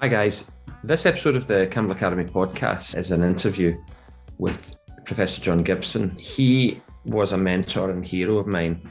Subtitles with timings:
[0.00, 0.44] Hi, guys.
[0.82, 3.80] This episode of the Campbell Academy podcast is an interview
[4.36, 6.10] with Professor John Gibson.
[6.18, 8.90] He was a mentor and hero of mine,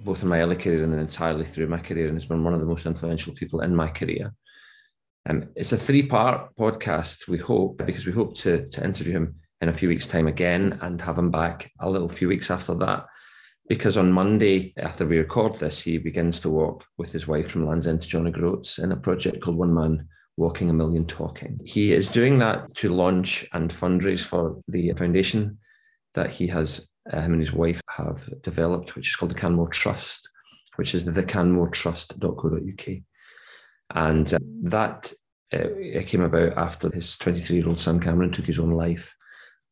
[0.00, 2.60] both in my early career and entirely through my career, and has been one of
[2.60, 4.32] the most influential people in my career.
[5.28, 9.36] Um, it's a three part podcast, we hope, because we hope to, to interview him
[9.60, 12.74] in a few weeks' time again and have him back a little few weeks after
[12.74, 13.06] that.
[13.68, 17.64] Because on Monday, after we record this, he begins to walk with his wife from
[17.66, 21.60] Land's End to John O'Groats in a project called One Man Walking a Million Talking.
[21.64, 25.58] He is doing that to launch and fundraise for the foundation
[26.14, 29.68] that he has, uh, him and his wife have developed, which is called the Canmore
[29.68, 30.28] Trust,
[30.76, 33.02] which is the canmoretrust.co.uk.
[33.94, 35.12] And uh, that
[35.52, 39.14] uh, it came about after his 23 year old son Cameron took his own life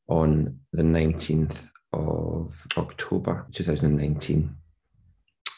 [0.09, 4.55] on the 19th of October 2019.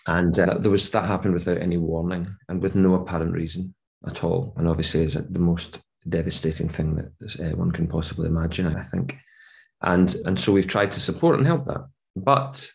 [0.06, 3.74] And uh, there was that happened without any warning and with no apparent reason
[4.06, 4.52] at all.
[4.56, 9.16] And obviously, is the most devastating thing that uh, one can possibly imagine, I think.
[9.82, 11.86] And, and so we've tried to support and help that.
[12.16, 12.70] But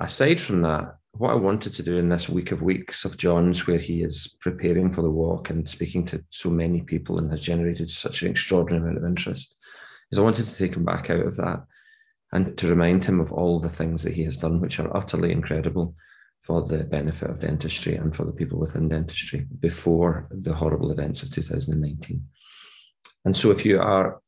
[0.00, 3.66] aside from that, what I wanted to do in this week of weeks of John's,
[3.66, 7.40] where he is preparing for the walk and speaking to so many people and has
[7.40, 9.56] generated such an extraordinary amount of interest,
[10.12, 11.64] is I wanted to take him back out of that
[12.32, 15.32] and to remind him of all the things that he has done, which are utterly
[15.32, 15.94] incredible
[16.40, 21.22] for the benefit of dentistry and for the people within dentistry before the horrible events
[21.22, 22.22] of 2019.
[23.24, 24.20] And so if you are,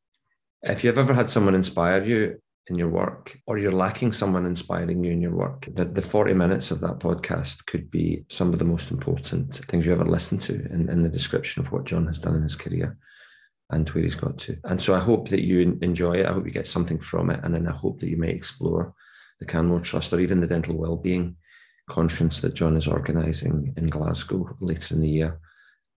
[0.62, 5.02] if you've ever had someone inspire you in your work or you're lacking someone inspiring
[5.02, 8.58] you in your work, that the 40 minutes of that podcast could be some of
[8.58, 12.06] the most important things you ever listen to in, in the description of what John
[12.06, 12.98] has done in his career
[13.70, 14.56] and where he's got to.
[14.64, 16.26] And so I hope that you enjoy it.
[16.26, 17.40] I hope you get something from it.
[17.42, 18.94] And then I hope that you may explore
[19.40, 21.36] the Canmore Trust or even the dental wellbeing
[21.88, 25.40] conference that John is organising in Glasgow later in the year.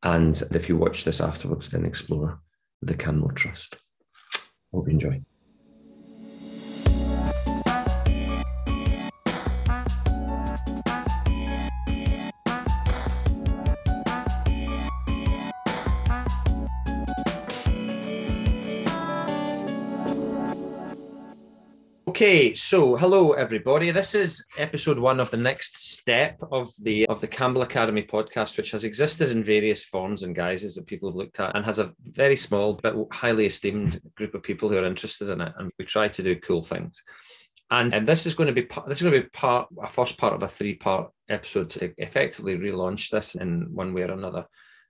[0.03, 2.41] And if you watch this afterwards, then explore
[2.83, 3.79] the Canmore Trust.
[4.73, 5.23] Hope you enjoy.
[22.15, 23.91] Okay, so hello everybody.
[23.91, 28.57] This is episode one of the next step of the of the Campbell Academy podcast,
[28.57, 31.81] which has existed in various forms and guises that people have looked at, and has
[31.81, 35.55] a very small but highly esteemed group of people who are interested in it.
[35.59, 37.03] And we try to do cool things.
[37.73, 40.17] And, and this is going to be this is going to be part a first
[40.17, 44.47] part of a three part episode to effectively relaunch this in one way or another.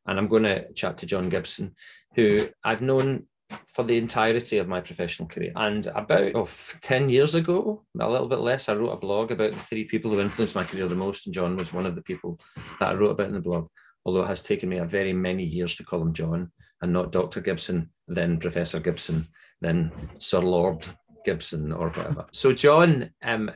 [0.07, 1.75] And I'm going to chat to John Gibson,
[2.17, 3.29] who I've known
[3.69, 5.53] for the entirety of my professional career.
[5.57, 6.49] And about oh,
[6.83, 10.11] 10 years ago, a little bit less, I wrote a blog about the three people
[10.11, 11.27] who influenced my career the most.
[11.27, 12.39] And John was one of the people
[12.81, 13.69] that I wrote about in the blog,
[14.05, 16.51] although it has taken me a very many years to call him John
[16.83, 17.41] and not Dr.
[17.41, 19.27] Gibson, then Professor Gibson,
[19.61, 20.87] then Sir Lord
[21.25, 22.27] Gibson or whatever.
[22.33, 23.51] So, John, um,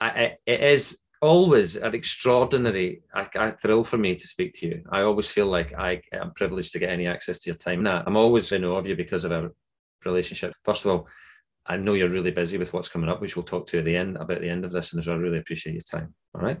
[0.00, 4.82] I, it is always an extraordinary a, a thrill for me to speak to you.
[4.90, 7.82] I always feel like I am privileged to get any access to your time.
[7.82, 9.52] Now, I'm always in awe of you because of our
[10.04, 10.54] relationship.
[10.64, 11.08] First of all,
[11.66, 13.96] I know you're really busy with what's coming up, which we'll talk to at the
[13.96, 16.14] end about the end of this, and so I really appreciate your time.
[16.34, 16.58] All right.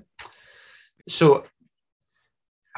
[1.08, 1.44] So,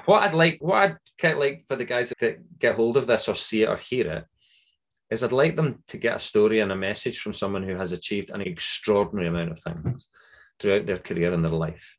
[0.04, 3.06] what I'd like, what I'd kind of like for the guys that get hold of
[3.06, 4.24] this or see it or hear it,
[5.10, 7.92] is I'd like them to get a story and a message from someone who has
[7.92, 10.08] achieved an extraordinary amount of things
[10.62, 11.96] throughout their career and their life.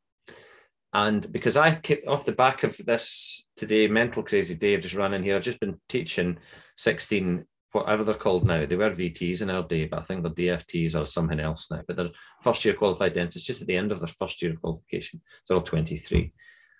[0.94, 5.14] And because I off the back of this today, mental crazy day, I've just run
[5.14, 5.36] in here.
[5.36, 6.38] I've just been teaching
[6.78, 8.66] 16, whatever they're called now.
[8.66, 11.82] They were VTs in our day, but I think they're DFTs or something else now.
[11.88, 12.12] But they're
[12.44, 15.20] first year qualified dentists, just at the end of their first year of qualification.
[15.48, 16.32] They're all 23,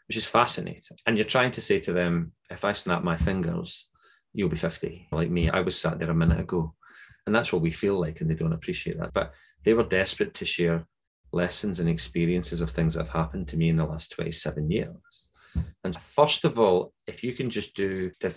[0.08, 0.98] which is fascinating.
[1.08, 3.90] And you're trying to say to them, if I snap my fingers,
[4.32, 5.08] you'll be 50.
[5.12, 6.76] Like me, I was sat there a minute ago.
[7.26, 9.14] And that's what we feel like, and they don't appreciate that.
[9.14, 9.34] But
[9.64, 10.86] they were desperate to share
[11.34, 15.28] lessons and experiences of things that have happened to me in the last 27 years.
[15.84, 18.34] And first of all, if you can just do the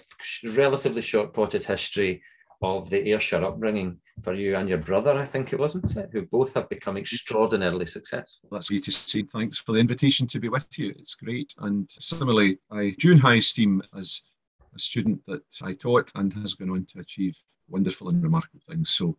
[0.55, 2.23] relatively short potted history
[2.63, 6.23] of the Ayrshire upbringing for you and your brother, I think it wasn't it, who
[6.23, 8.49] both have become extraordinarily successful.
[8.51, 9.23] That's you to see.
[9.23, 10.95] Thanks for the invitation to be with you.
[10.99, 11.55] It's great.
[11.59, 14.23] And similarly, I June high esteem as
[14.75, 17.37] a student that I taught and has gone on to achieve
[17.69, 18.91] wonderful and remarkable things.
[18.91, 19.17] So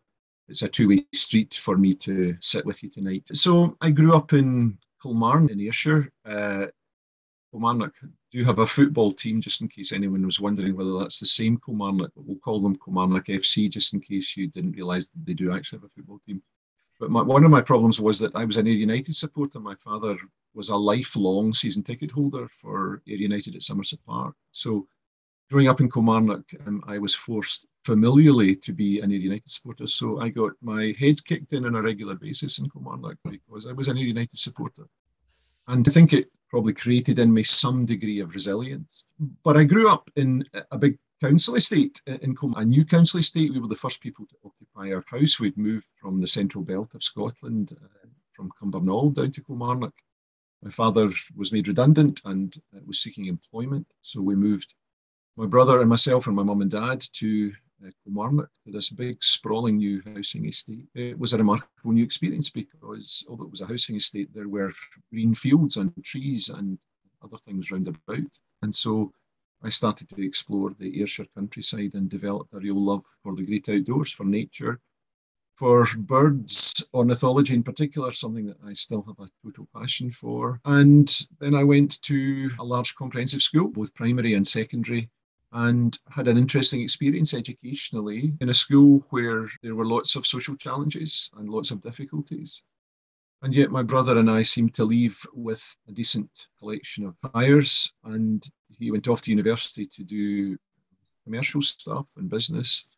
[0.48, 3.28] it's a two-way street for me to sit with you tonight.
[3.34, 6.12] So I grew up in Kilmarnock in Ayrshire.
[6.26, 6.68] Uh,
[7.52, 7.94] Kilmarnock
[8.32, 11.60] do have a football team, just in case anyone was wondering whether that's the same
[11.66, 15.34] Kilmarnock, but we'll call them Kilmarnock FC, just in case you didn't realise that they
[15.34, 16.42] do actually have a football team.
[17.00, 19.60] But my, one of my problems was that I was an Ayr United supporter.
[19.60, 20.18] My father
[20.54, 24.36] was a lifelong season ticket holder for Ayr United at Somerset Park.
[24.52, 24.88] So
[25.50, 29.88] growing up in Kilmarnock, um, I was forced familiarly to be an Ayr United supporter.
[29.88, 33.72] So I got my head kicked in on a regular basis in Kilmarnock because I
[33.72, 34.86] was an Ayr United supporter.
[35.70, 39.06] And I think it probably created in me some degree of resilience.
[39.46, 43.54] But I grew up in a big council estate in Kilmarnock, a new council estate.
[43.54, 45.40] We were the first people to occupy our house.
[45.40, 49.94] We'd moved from the central belt of Scotland, uh, from Cumbernauld down to Kilmarnock.
[50.62, 53.88] My father was made redundant and uh, was seeking employment.
[54.02, 54.76] So we moved
[55.38, 57.54] my brother and myself and my mum and dad to
[57.86, 60.88] uh, Kilmarnock this big sprawling new housing estate.
[60.96, 64.74] It was a remarkable new experience because although it was a housing estate, there were
[65.12, 66.78] green fields and trees and
[67.24, 68.40] other things round about.
[68.62, 69.12] And so
[69.64, 73.70] I started to explore the Ayrshire countryside and developed a real love for the great
[73.70, 74.80] outdoors, for nature,
[75.56, 80.60] for birds, ornithology in particular, something that I still have a total passion for.
[80.66, 85.10] And then I went to a large comprehensive school, both primary and secondary,
[85.54, 90.56] and had an interesting experience educationally in a school where there were lots of social
[90.56, 92.64] challenges and lots of difficulties.
[93.44, 97.94] And yet, my brother and I seemed to leave with a decent collection of hires.
[98.04, 98.44] And
[98.80, 100.58] he went off to university to do
[101.24, 102.90] commercial stuff and business.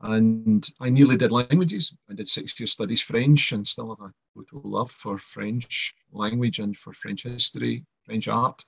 [0.00, 1.96] And I nearly did languages.
[2.10, 6.58] I did six year studies French and still have a total love for French language
[6.58, 8.64] and for French history, French art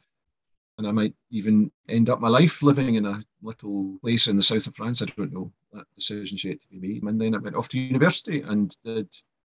[0.79, 4.43] and I might even end up my life living in a little place in the
[4.43, 5.01] south of France.
[5.01, 5.51] I don't know.
[5.73, 7.03] That decision's yet to be made.
[7.03, 9.09] And then I went off to university and did,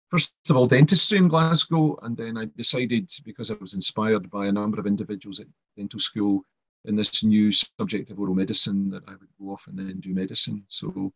[0.09, 1.97] first of all, dentistry in Glasgow.
[2.01, 5.47] And then I decided, because I was inspired by a number of individuals at
[5.77, 6.43] dental school
[6.85, 10.13] in this new subject of oral medicine, that I would go off and then do
[10.15, 10.63] medicine.
[10.69, 11.13] So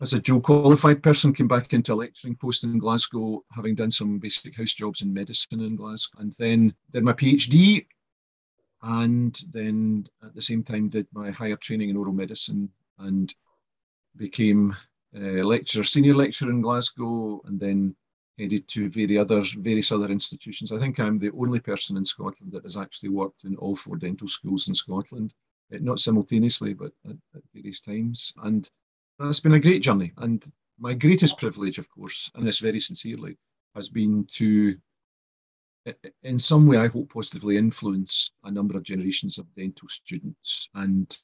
[0.00, 3.92] as a dual qualified person, came back into a lecturing post in Glasgow, having done
[3.92, 7.86] some basic house jobs in medicine in Glasgow, and then did my PhD
[8.82, 12.68] and then at the same time did my higher training in oral medicine
[12.98, 13.34] and
[14.16, 14.74] became
[15.14, 17.94] a lecturer, senior lecturer in Glasgow, and then
[18.38, 20.72] headed to various other, various other institutions.
[20.72, 23.96] I think I'm the only person in Scotland that has actually worked in all four
[23.96, 25.34] dental schools in Scotland,
[25.72, 28.32] eh, not simultaneously, but at, at various times.
[28.42, 28.68] And
[29.18, 30.12] that's been a great journey.
[30.16, 30.44] And
[30.78, 33.36] my greatest privilege, of course, and this very sincerely,
[33.74, 34.76] has been to
[36.22, 40.68] in some way, I hope positively influence a number of generations of dental students.
[40.74, 41.16] And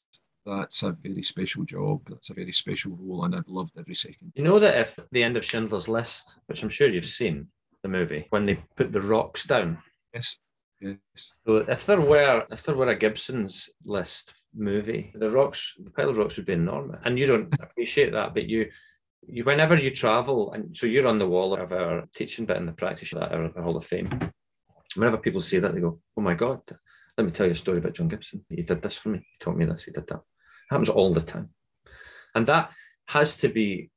[0.45, 2.01] that's a very special job.
[2.09, 4.33] That's a very special role, and I've loved every second.
[4.35, 7.49] You know that if the end of Schindler's List, which I'm sure you've seen
[7.83, 9.79] the movie, when they put the rocks down.
[10.15, 10.39] Yes.
[10.81, 10.97] Yes.
[11.47, 16.09] So if there were if there were a Gibson's List movie, the rocks, the pile
[16.09, 18.71] of rocks would be enormous, and you don't appreciate that, but you
[19.27, 22.67] you whenever you travel and so you're on the wall of our teaching bit in
[22.67, 24.09] the practice that our, our hall of fame
[24.97, 26.61] whenever people say that, they go, "Oh my God,
[27.17, 28.45] let me tell you a story about John Gibson.
[28.49, 29.19] He did this for me.
[29.19, 29.85] He taught me this.
[29.85, 31.51] He did that." It happens all the time,
[32.35, 32.73] and that
[33.07, 33.91] has to be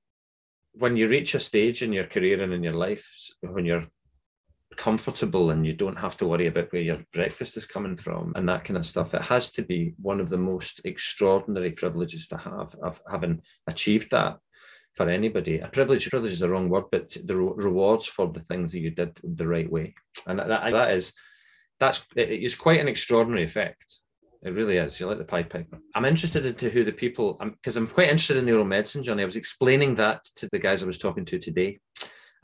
[0.74, 3.06] when you reach a stage in your career and in your life
[3.42, 3.86] when you're
[4.78, 8.48] comfortable and you don't have to worry about where your breakfast is coming from and
[8.48, 9.14] that kind of stuff.
[9.14, 14.12] It has to be one of the most extraordinary privileges to have of having achieved
[14.12, 14.40] that
[14.94, 15.60] for anybody.
[15.60, 18.80] A privilege, privilege is the wrong word, but the re- rewards for the things that
[18.80, 19.94] you did the right way,
[20.28, 21.14] and that, that is
[21.80, 24.00] that's it is quite an extraordinary effect.
[24.44, 25.00] It really is.
[25.00, 25.80] You like the Pied Piper.
[25.94, 29.22] I'm interested into who the people, because I'm, I'm, quite interested in oral medicine, Johnny.
[29.22, 31.80] I was explaining that to the guys I was talking to today,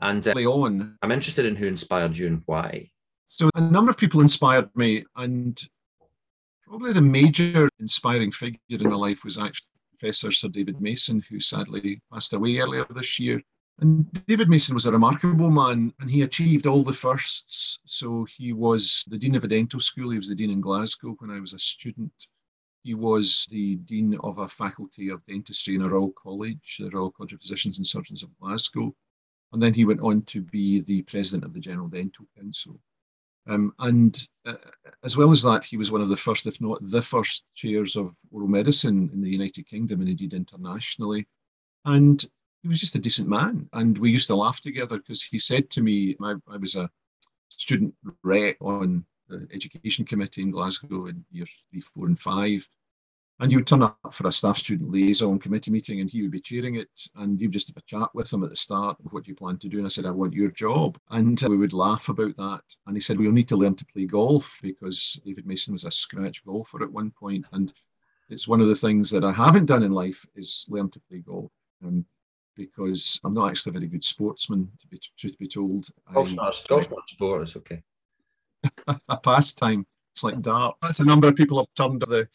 [0.00, 0.96] and uh, on.
[1.02, 2.90] I'm interested in who inspired you and why.
[3.26, 5.60] So a number of people inspired me, and
[6.66, 9.66] probably the major inspiring figure in my life was actually
[9.98, 13.42] Professor Sir David Mason, who sadly passed away earlier this year.
[13.80, 17.78] And David Mason was a remarkable man and he achieved all the firsts.
[17.84, 21.16] So he was the Dean of a dental school, he was the Dean in Glasgow
[21.18, 22.12] when I was a student.
[22.84, 27.10] He was the Dean of a faculty of dentistry in a Royal College, the Royal
[27.10, 28.94] College of Physicians and Surgeons of Glasgow.
[29.52, 32.80] And then he went on to be the President of the General Dental Council.
[33.48, 34.54] Um, and uh,
[35.04, 37.96] as well as that, he was one of the first, if not the first, chairs
[37.96, 41.26] of oral medicine in the United Kingdom and indeed internationally.
[41.84, 42.22] And
[42.62, 43.68] he was just a decent man.
[43.72, 46.90] And we used to laugh together because he said to me, I, I was a
[47.48, 52.68] student rep on the education committee in Glasgow in years three, four, and five.
[53.40, 56.32] And you would turn up for a staff student liaison committee meeting and he would
[56.32, 56.88] be chairing it.
[57.16, 58.96] And you would just have a chat with him at the start.
[59.10, 59.76] What do you plan to do?
[59.78, 60.98] And I said, I want your job.
[61.10, 62.62] And we would laugh about that.
[62.86, 65.90] And he said, We'll need to learn to play golf because David Mason was a
[65.90, 67.46] scratch golfer at one point.
[67.52, 67.72] And
[68.28, 71.18] it's one of the things that I haven't done in life is learn to play
[71.18, 71.52] golf.
[71.84, 72.04] Um,
[72.56, 75.88] because I'm not actually a very good sportsman, to be truth be told.
[76.12, 77.80] Golf's not, golf's not sport, it's okay.
[79.08, 79.86] a pastime
[80.22, 80.42] like.
[80.42, 82.28] That's the number of people have turned to the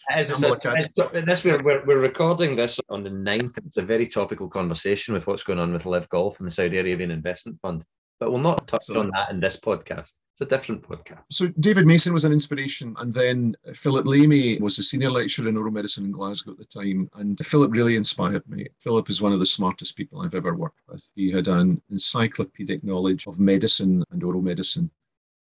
[1.25, 3.57] this we're, we're, we're recording this on the 9th.
[3.65, 6.79] It's a very topical conversation with what's going on with LIV Golf and the Saudi
[6.79, 7.83] Arabian Investment Fund.
[8.19, 10.13] But we'll not touch on that in this podcast.
[10.33, 11.23] It's a different podcast.
[11.29, 15.57] So David Mason was an inspiration, and then Philip Lamey was the senior lecturer in
[15.57, 18.67] oral medicine in Glasgow at the time, and Philip really inspired me.
[18.79, 21.05] Philip is one of the smartest people I've ever worked with.
[21.15, 24.89] He had an encyclopedic knowledge of medicine and oral medicine,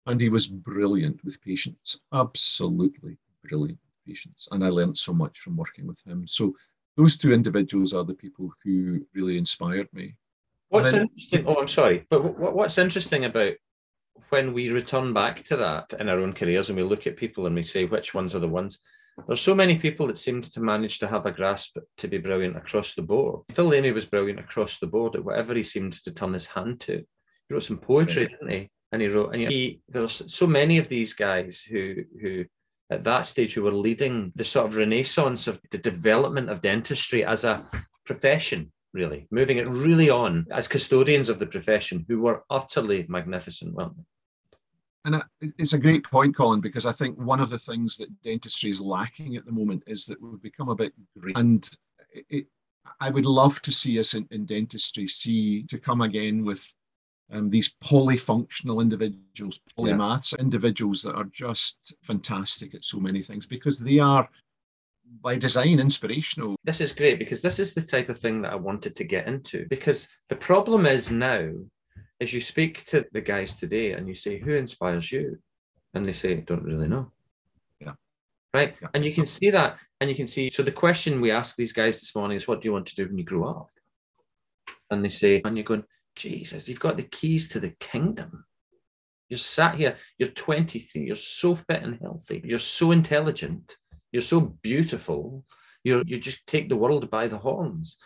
[0.06, 4.48] and he was brilliant with patients, absolutely brilliant with patients.
[4.52, 6.28] And I learned so much from working with him.
[6.28, 6.56] So
[6.98, 10.16] those two individuals are the people who really inspired me.
[10.70, 11.46] What's then, interesting?
[11.48, 13.54] Oh, I'm sorry, but what's interesting about
[14.30, 17.48] when we return back to that in our own careers and we look at people
[17.48, 18.80] and we say which ones are the ones,
[19.28, 22.56] there's so many people that seemed to manage to have a grasp to be brilliant
[22.56, 23.42] across the board.
[23.54, 26.80] Phil Lamey was brilliant across the board at whatever he seemed to turn his hand
[26.82, 27.04] to.
[27.48, 28.70] He wrote some poetry, didn't he?
[28.92, 32.46] And he wrote, and he, there's so many of these guys who who
[32.90, 37.24] at that stage who were leading the sort of renaissance of the development of dentistry
[37.24, 37.64] as a
[38.04, 43.74] profession really, moving it really on as custodians of the profession who were utterly magnificent,
[43.74, 44.04] weren't they?
[45.06, 45.24] And uh,
[45.58, 48.82] it's a great point, Colin, because I think one of the things that dentistry is
[48.82, 51.32] lacking at the moment is that we've become a bit grey.
[51.36, 51.70] And
[52.30, 52.48] it,
[53.00, 56.74] I would love to see us in, in dentistry see to come again with
[57.32, 60.42] um, these polyfunctional individuals, polymaths yeah.
[60.42, 64.28] individuals that are just fantastic at so many things because they are
[65.22, 66.56] by design inspirational.
[66.64, 69.28] This is great because this is the type of thing that I wanted to get
[69.28, 69.66] into.
[69.70, 71.52] Because the problem is now,
[72.22, 75.38] as you speak to the guys today and you say, Who inspires you?
[75.94, 77.12] And they say, Don't really know.
[77.80, 77.94] Yeah.
[78.54, 78.76] Right.
[78.82, 78.90] Yeah.
[78.94, 79.78] And you can see that.
[80.02, 80.50] And you can see.
[80.52, 82.96] So the question we ask these guys this morning is, What do you want to
[82.96, 83.70] do when you grow up?
[84.92, 85.84] And they say, And you're going,
[86.20, 88.46] Jesus, you've got the keys to the kingdom.
[89.30, 93.76] You're sat here, you're 23, you're so fit and healthy, you're so intelligent
[94.12, 95.46] you're so beautiful.
[95.84, 97.98] You you just take the world by the horns,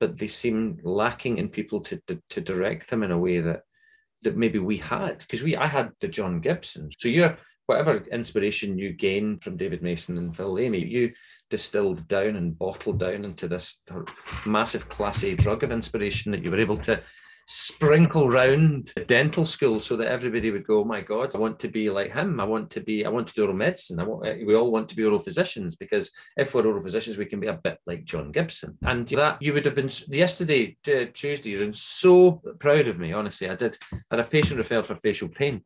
[0.00, 3.62] but they seem lacking in people to to, to direct them in a way that
[4.22, 6.90] that maybe we had because we I had the John Gibson.
[6.98, 11.12] So you're whatever inspiration you gained from David Mason and Phil Lamey, you
[11.50, 13.80] distilled down and bottled down into this
[14.44, 17.02] massive class A drug of inspiration that you were able to
[17.48, 21.68] sprinkle round dental school so that everybody would go, oh my God, I want to
[21.68, 22.40] be like him.
[22.40, 24.00] I want to be, I want to do oral medicine.
[24.00, 27.24] I want, we all want to be oral physicians because if we're oral physicians, we
[27.24, 28.76] can be a bit like John Gibson.
[28.82, 33.48] And that you would have been yesterday, uh, Tuesday, you're so proud of me, honestly.
[33.48, 35.62] I did, I had a patient referred for facial pain.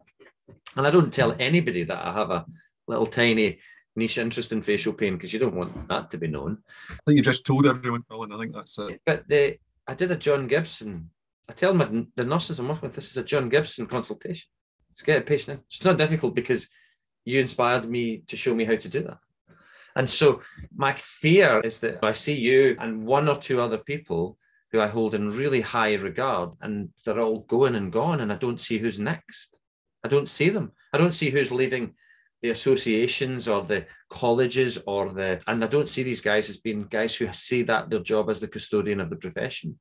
[0.76, 2.44] And I don't tell anybody that I have a
[2.88, 3.58] little tiny
[3.96, 6.58] niche interest in facial pain because you don't want that to be known.
[6.90, 8.32] I think you just told everyone, Colin.
[8.32, 9.00] I think that's it.
[9.06, 9.56] But the,
[9.86, 11.10] I did a John Gibson
[11.50, 14.48] I tell my, the nurses I'm working with, this is a John Gibson consultation.
[14.90, 15.64] Let's get a patient in.
[15.66, 16.68] It's not difficult because
[17.24, 19.18] you inspired me to show me how to do that.
[19.96, 20.42] And so
[20.72, 24.38] my fear is that I see you and one or two other people
[24.70, 28.36] who I hold in really high regard, and they're all going and gone, and I
[28.36, 29.58] don't see who's next.
[30.04, 30.70] I don't see them.
[30.92, 31.94] I don't see who's leading
[32.42, 36.84] the associations or the colleges or the, and I don't see these guys as being
[36.84, 39.80] guys who see that their job as the custodian of the profession.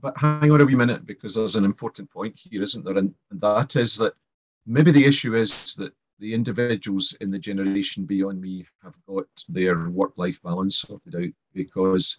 [0.00, 2.96] But hang on a wee minute because there's an important point here, isn't there?
[2.96, 4.14] And, and that is that
[4.66, 9.88] maybe the issue is that the individuals in the generation beyond me have got their
[9.90, 12.18] work life balance sorted out because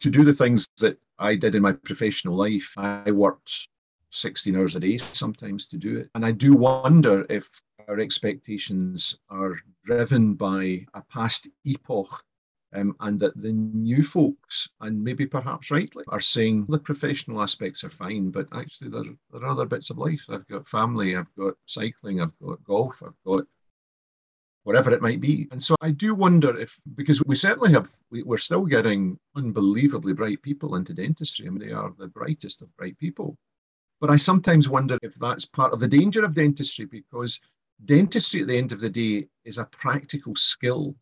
[0.00, 3.68] to do the things that I did in my professional life, I worked
[4.10, 6.10] 16 hours a day sometimes to do it.
[6.14, 7.48] And I do wonder if
[7.88, 12.22] our expectations are driven by a past epoch
[12.74, 17.84] um, and that the new folks, and maybe perhaps rightly, are saying the professional aspects
[17.84, 20.26] are fine, but actually there, there are other bits of life.
[20.28, 23.44] I've got family, I've got cycling, I've got golf, I've got
[24.64, 25.48] whatever it might be.
[25.50, 30.14] And so I do wonder if, because we certainly have, we, are still getting unbelievably
[30.14, 31.46] bright people into dentistry.
[31.46, 33.36] I mean, they are the brightest of bright people.
[34.00, 37.40] But I sometimes wonder if that's part of the danger of dentistry because
[37.84, 40.94] dentistry at the end of the day is a practical skill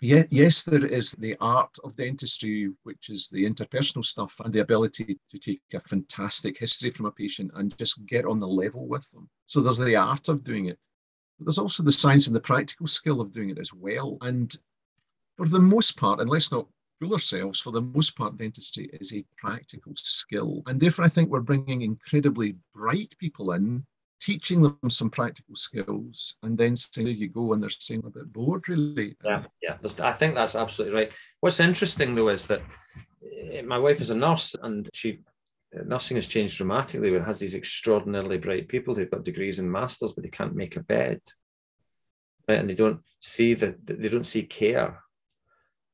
[0.00, 5.18] yes, there is the art of dentistry, which is the interpersonal stuff and the ability
[5.30, 9.10] to take a fantastic history from a patient and just get on the level with
[9.12, 9.28] them.
[9.46, 10.78] So there's the art of doing it.
[11.38, 14.18] But there's also the science and the practical skill of doing it as well.
[14.20, 14.54] And
[15.36, 16.66] for the most part, and let's not
[16.98, 20.62] fool ourselves, for the most part, dentistry is a practical skill.
[20.66, 23.84] And therefore, I think we're bringing incredibly bright people in
[24.20, 28.10] teaching them some practical skills and then saying, there you go, and they're saying a
[28.10, 29.16] bit bored, really.
[29.24, 31.12] Yeah, yeah, I think that's absolutely right.
[31.40, 32.62] What's interesting, though, is that
[33.52, 35.20] eh, my wife is a nurse and she
[35.84, 37.12] nursing has changed dramatically.
[37.12, 40.76] It has these extraordinarily bright people who've got degrees and masters, but they can't make
[40.76, 41.20] a bed.
[42.48, 42.58] right?
[42.58, 45.00] And they don't see that they don't see care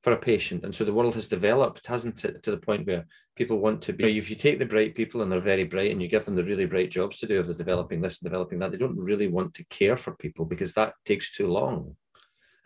[0.03, 0.65] for a patient.
[0.65, 3.07] And so the world has developed, hasn't it, to the point where
[3.41, 4.19] people want to be.
[4.19, 6.45] If you take the bright people and they're very bright and you give them the
[6.45, 9.29] really bright jobs to do of the developing this and developing that, they don't really
[9.29, 11.97] want to care for people because that takes too long.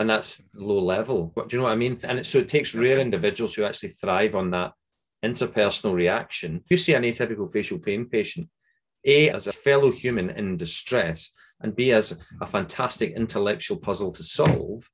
[0.01, 1.33] And that's low level.
[1.37, 2.01] But do you know what I mean?
[2.03, 4.73] And it, so it takes rare individuals who actually thrive on that
[5.25, 6.57] interpersonal reaction.
[6.65, 8.49] If You see an atypical facial pain patient,
[9.05, 14.25] A, as a fellow human in distress, and B, as a fantastic intellectual puzzle to
[14.25, 14.91] solve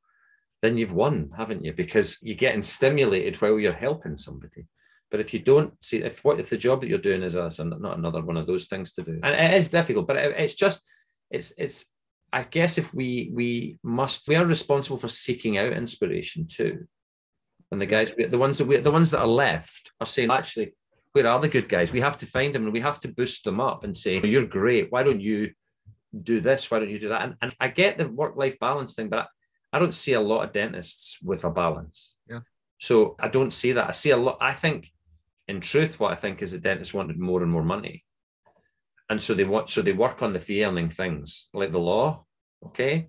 [0.63, 1.73] then you've won, haven't you?
[1.73, 4.67] Because you're getting stimulated while you're helping somebody.
[5.11, 7.51] But if you don't see, if what if the job that you're doing is a,
[7.65, 10.55] not another one of those things to do, and it is difficult, but it, it's
[10.55, 10.81] just,
[11.31, 11.87] it's it's.
[12.33, 16.87] I guess if we we must, we are responsible for seeking out inspiration too.
[17.73, 20.75] And the guys, the ones that we, the ones that are left, are saying actually,
[21.11, 21.91] where are the good guys?
[21.91, 24.47] We have to find them and we have to boost them up and say, you're
[24.47, 24.93] great.
[24.93, 25.51] Why don't you
[26.23, 26.71] do this?
[26.71, 27.23] Why don't you do that?
[27.23, 29.27] And, and I get the work life balance thing, but
[29.73, 32.15] I don't see a lot of dentists with a balance.
[32.29, 32.41] Yeah.
[32.79, 33.89] So I don't see that.
[33.89, 34.39] I see a lot.
[34.41, 34.91] I think,
[35.51, 38.05] in truth, what I think is the dentists wanted more and more money,
[39.11, 42.25] and so they want so they work on the fee earning things like the law,
[42.67, 43.09] okay,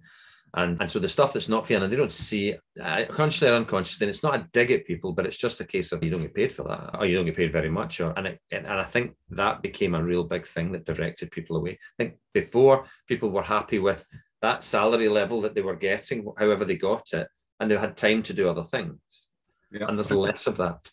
[0.55, 3.53] and and so the stuff that's not fee earning they don't see uh, consciously or
[3.53, 4.05] unconsciously.
[4.05, 6.23] And it's not a dig at people, but it's just a case of you don't
[6.23, 8.67] get paid for that, or you don't get paid very much, or and it, and
[8.67, 11.73] I think that became a real big thing that directed people away.
[11.73, 14.03] I think before people were happy with
[14.41, 17.27] that salary level that they were getting, however they got it,
[17.59, 19.27] and they had time to do other things.
[19.71, 19.85] Yeah.
[19.87, 20.89] And there's less of that.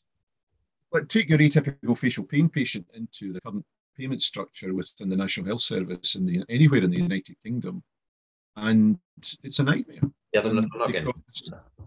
[0.91, 3.65] But take your atypical facial pain patient into the current
[3.97, 7.83] payment structure within the National Health Service in the anywhere in the United Kingdom,
[8.57, 8.99] and
[9.43, 10.01] it's a nightmare.
[10.33, 11.13] Yeah, they're not, they're not getting,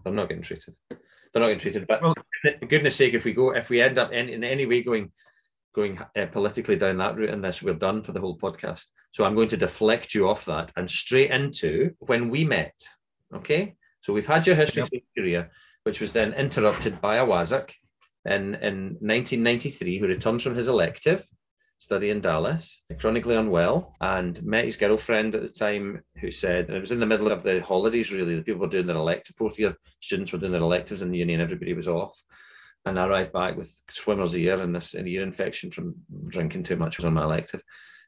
[0.04, 0.76] they're not getting treated.
[0.88, 1.86] They're not getting treated.
[1.86, 2.14] But well,
[2.68, 5.10] goodness sake, if we go, if we end up in, in any way going
[5.74, 8.84] going uh, politically down that route in this, we're done for the whole podcast.
[9.10, 12.74] So I'm going to deflect you off that and straight into when we met.
[13.34, 13.74] Okay.
[14.00, 15.02] So we've had your history yep.
[15.16, 15.50] career,
[15.84, 17.72] which was then interrupted by a WASAC
[18.24, 21.24] in, in 1993, who returned from his elective
[21.78, 26.76] study in Dallas, chronically unwell, and met his girlfriend at the time who said, and
[26.76, 28.36] it was in the middle of the holidays, really.
[28.36, 31.18] The people were doing their elective, fourth year students were doing their electives in the
[31.18, 32.16] uni, and everybody was off
[32.84, 35.94] and I arrived back with swimmer's ear and this an ear infection from
[36.28, 37.62] drinking too much was on my elective.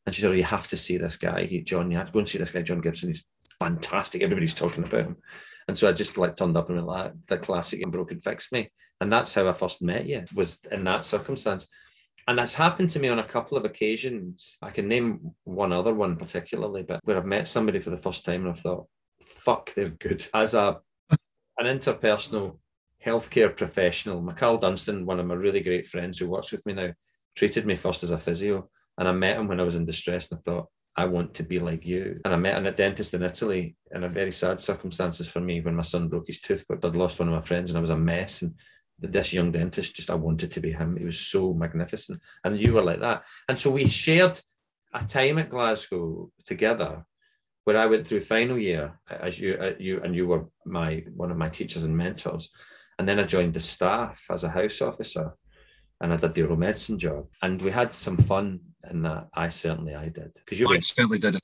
[0.04, 1.90] And she said, oh, "You have to see this guy, he, John.
[1.90, 3.08] You have to go and see this guy, John Gibson.
[3.08, 3.24] He's
[3.64, 4.22] fantastic.
[4.22, 5.16] Everybody's talking about him."
[5.66, 8.52] And so I just like turned up and went like, "The classic and broken fixed
[8.52, 10.22] me." And that's how I first met you.
[10.34, 11.68] Was in that circumstance.
[12.26, 14.56] And that's happened to me on a couple of occasions.
[14.62, 18.24] I can name one other one particularly, but where I've met somebody for the first
[18.24, 18.86] time and I've thought,
[19.26, 20.26] fuck, they're good.
[20.32, 20.80] As a
[21.58, 22.58] an interpersonal
[23.04, 26.92] healthcare professional, McCall Dunstan, one of my really great friends who works with me now,
[27.36, 28.70] treated me first as a physio.
[28.98, 31.42] And I met him when I was in distress and I thought, I want to
[31.42, 32.20] be like you.
[32.24, 35.74] And I met a dentist in Italy in a very sad circumstances for me when
[35.74, 37.90] my son broke his tooth, but I'd lost one of my friends and I was
[37.90, 38.42] a mess.
[38.42, 38.54] And
[38.98, 40.96] this young dentist, just I wanted to be him.
[40.96, 42.20] He was so magnificent.
[42.44, 43.24] And you were like that.
[43.48, 44.40] And so we shared
[44.92, 47.04] a time at Glasgow together
[47.64, 51.36] where I went through final year as you, you and you were my one of
[51.36, 52.50] my teachers and mentors.
[52.98, 55.32] And then I joined the staff as a house officer
[56.00, 57.26] and I did the oral medicine job.
[57.42, 59.28] And we had some fun in that.
[59.34, 60.34] I certainly I did.
[60.34, 61.38] Because you I certainly did.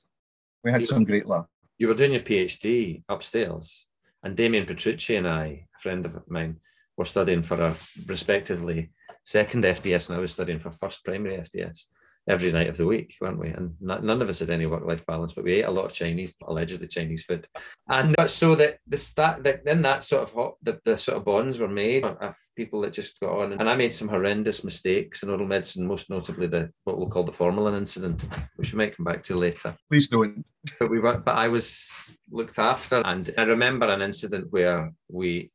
[0.63, 1.47] We had some great laugh.
[1.77, 3.87] You were doing your PhD upstairs,
[4.23, 6.57] and Damien Petrucci and I, a friend of mine,
[6.97, 7.75] were studying for a
[8.05, 8.91] respectively
[9.23, 11.85] second FDS, and I was studying for first primary FDS
[12.29, 13.49] every night of the week, weren't we?
[13.49, 16.33] And none of us had any work-life balance, but we ate a lot of Chinese,
[16.47, 17.47] allegedly Chinese food.
[17.89, 21.25] And so that the start, that then that sort of hot, the, the sort of
[21.25, 23.53] bonds were made of people that just got on.
[23.53, 27.23] And I made some horrendous mistakes in oral medicine, most notably the what we'll call
[27.23, 28.23] the formalin incident,
[28.55, 29.75] which we might come back to later.
[29.89, 30.45] Please don't.
[30.79, 35.51] But we were, but I was looked after, and I remember an incident where we,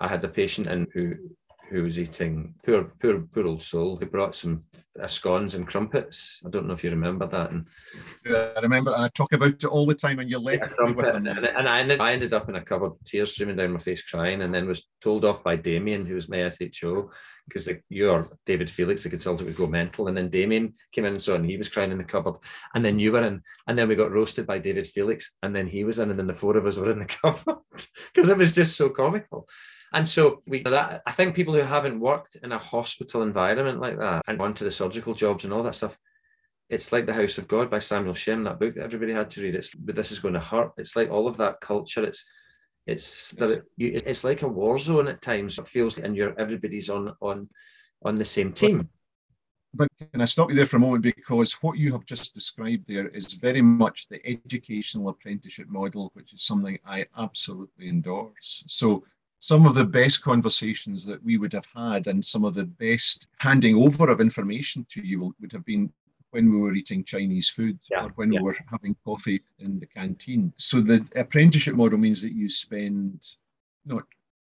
[0.00, 1.14] I had a patient in who
[1.70, 3.96] who was eating poor, poor, poor old soul.
[3.96, 4.60] He brought some
[5.00, 6.40] uh, scones and crumpets.
[6.44, 7.52] I don't know if you remember that.
[7.52, 7.68] And
[8.26, 8.92] yeah, I remember.
[8.96, 10.18] I talk about it all the time.
[10.18, 12.92] And you left yeah, and, and, and, I, ended, I ended up in a cupboard,
[13.04, 16.28] tears streaming down my face, crying, and then was told off by Damien, who was
[16.28, 17.10] my SHO,
[17.48, 20.08] because you or David Felix, the consultant, would go mental.
[20.08, 22.34] And then Damien came in and saw, and he was crying in the cupboard.
[22.74, 25.68] And then you were in, and then we got roasted by David Felix, and then
[25.68, 27.58] he was in, and then the four of us were in the cupboard
[28.12, 29.48] because it was just so comical.
[29.92, 33.98] And so we that I think people who haven't worked in a hospital environment like
[33.98, 35.98] that and gone to the surgical jobs and all that stuff,
[36.68, 39.42] it's like the House of God by Samuel Shem, that book that everybody had to
[39.42, 39.56] read.
[39.56, 40.72] It's but this is going to hurt.
[40.78, 42.04] It's like all of that culture.
[42.04, 42.24] It's
[42.86, 45.58] it's that it, you, it's like a war zone at times.
[45.58, 47.48] It feels and you're everybody's on on
[48.04, 48.88] on the same team.
[49.74, 51.02] but can I stop you there for a moment?
[51.02, 56.32] Because what you have just described there is very much the educational apprenticeship model, which
[56.32, 58.64] is something I absolutely endorse.
[58.68, 59.04] So,
[59.40, 63.28] some of the best conversations that we would have had and some of the best
[63.38, 65.92] handing over of information to you would have been
[66.30, 68.38] when we were eating Chinese food yeah, or when yeah.
[68.38, 70.52] we were having coffee in the canteen.
[70.58, 73.26] So, the apprenticeship model means that you spend
[73.84, 74.04] not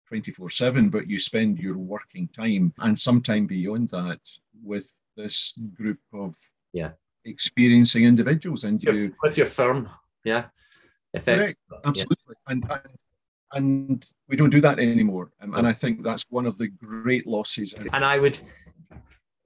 [0.06, 4.20] 24 7, but you spend your working time and some time beyond that
[4.62, 6.36] with this group of
[6.72, 6.90] yeah
[7.24, 9.88] experiencing individuals and you with your firm
[10.24, 10.44] yeah
[11.24, 11.58] Correct.
[11.84, 12.52] absolutely yeah.
[12.52, 12.98] and, and
[13.54, 15.30] and we don't do that anymore.
[15.40, 17.74] Um, and i think that's one of the great losses.
[17.92, 18.38] And i would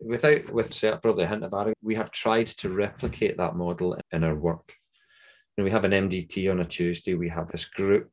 [0.00, 4.24] without with probably a hint of arrogance we have tried to replicate that model in
[4.24, 4.72] our work.
[5.56, 7.14] And we have an mdt on a tuesday.
[7.14, 8.10] We have this group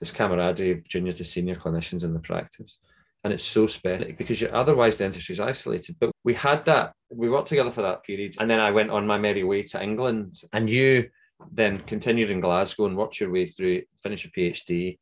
[0.00, 2.78] this camaraderie of junior to senior clinicians in the practice.
[3.24, 5.96] And it's so special because you, otherwise dentistry is isolated.
[5.98, 8.36] But we had that, we worked together for that period.
[8.38, 10.40] And then I went on my merry way to England.
[10.52, 11.08] And you
[11.52, 14.98] then continued in Glasgow and worked your way through, finish your PhD,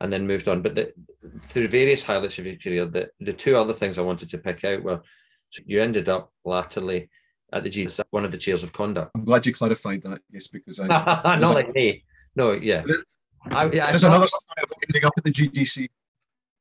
[0.00, 0.62] and then moved on.
[0.62, 0.92] But the,
[1.42, 4.64] through various highlights of your career, the, the two other things I wanted to pick
[4.64, 5.02] out were
[5.50, 7.10] so you ended up latterly
[7.52, 9.10] at the G, one of the chairs of conduct.
[9.16, 10.86] I'm glad you clarified that, yes, because I.
[11.38, 12.04] Not like me.
[12.36, 12.84] No, yeah.
[13.50, 15.88] I, There's another story about ending up at the GDC.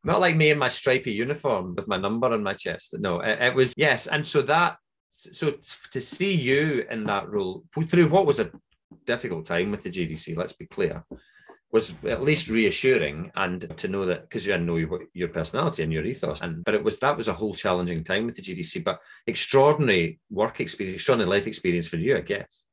[0.03, 2.95] Not like me in my stripy uniform with my number on my chest.
[2.97, 4.77] No, it, it was yes, and so that
[5.11, 5.53] so
[5.91, 8.49] to see you in that role through what was a
[9.05, 10.37] difficult time with the GDC.
[10.37, 11.03] Let's be clear
[11.71, 15.93] was at least reassuring and to know that because you know your, your personality and
[15.93, 18.83] your ethos and but it was that was a whole challenging time with the GDC
[18.83, 22.65] but extraordinary work experience extraordinary life experience for you I guess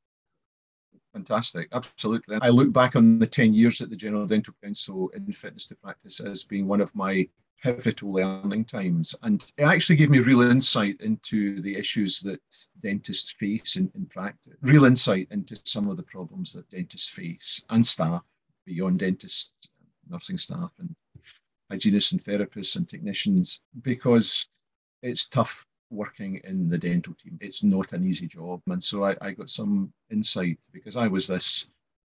[1.13, 2.37] Fantastic, absolutely.
[2.43, 5.75] I look back on the 10 years at the General Dental Council in fitness to
[5.75, 7.27] practice as being one of my
[7.63, 9.15] pivotal learning times.
[9.23, 12.39] And it actually gave me real insight into the issues that
[12.83, 17.65] dentists face in, in practice, real insight into some of the problems that dentists face
[17.71, 18.21] and staff
[18.67, 19.53] beyond dentists,
[20.09, 20.93] nursing staff, and
[21.71, 24.47] hygienists and therapists and technicians, because
[25.01, 27.37] it's tough working in the dental team.
[27.41, 28.61] It's not an easy job.
[28.67, 31.69] And so I, I got some insight because I was this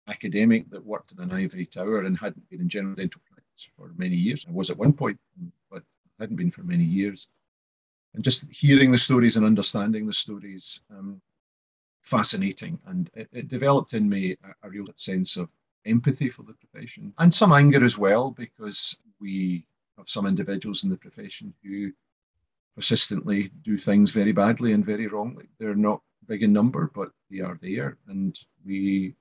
[0.09, 3.93] academic that worked in an ivory tower and hadn't been in general dental practice for
[3.97, 4.45] many years.
[4.49, 5.19] I was at one point,
[5.71, 5.83] but
[6.19, 7.29] hadn't been for many years.
[8.15, 11.21] And just hearing the stories and understanding the stories, um,
[12.03, 12.79] fascinating.
[12.87, 15.49] And it, it, developed in me a, a real sense of
[15.87, 19.65] empathy for the profession and some anger as well, because we
[19.97, 21.93] have some individuals in the profession who
[22.75, 25.47] persistently do things very badly and very wrongly.
[25.59, 27.99] They're not big in number, but they are there.
[28.09, 29.15] And we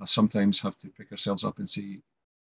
[0.00, 1.98] uh, sometimes have to pick ourselves up and say,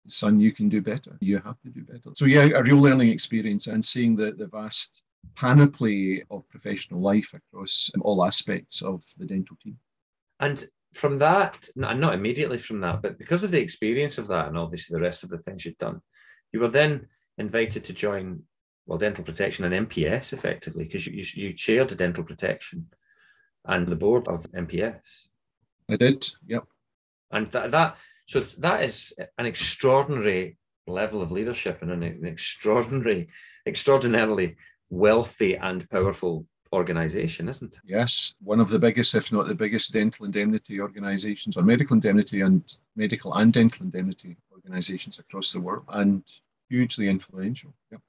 [0.07, 1.17] son, you can do better.
[1.19, 2.11] You have to do better.
[2.13, 7.33] So, yeah, a real learning experience and seeing the, the vast panoply of professional life
[7.33, 9.77] across um, all aspects of the dental team.
[10.39, 10.65] And
[10.95, 14.57] from that, and not immediately from that, but because of the experience of that and
[14.57, 16.01] obviously the rest of the things you'd done,
[16.51, 18.41] you were then invited to join
[18.87, 22.87] well, dental protection and MPS effectively, because you, you, you chaired the dental protection
[23.65, 25.27] and the board of MPS.
[25.89, 26.63] I did, yep.
[27.31, 33.27] And that, that so that is an extraordinary level of leadership and an, an extraordinary,
[33.65, 34.55] extraordinarily
[34.89, 37.79] wealthy and powerful organization, isn't it?
[37.85, 42.41] Yes, one of the biggest, if not the biggest, dental indemnity organizations or medical indemnity
[42.41, 46.23] and medical and dental indemnity organizations across the world and
[46.69, 47.73] hugely influential.
[47.91, 48.01] Yep.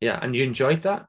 [0.00, 1.06] Yeah, and you enjoyed that?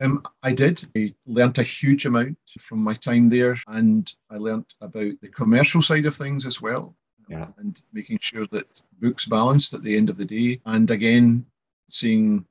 [0.00, 0.86] Um, I did.
[0.96, 5.82] I learnt a huge amount from my time there, and I learnt about the commercial
[5.82, 6.94] side of things as well.
[7.28, 7.48] Yeah.
[7.58, 10.60] And making sure that books balanced at the end of the day.
[10.64, 11.44] And again,
[11.90, 12.46] seeing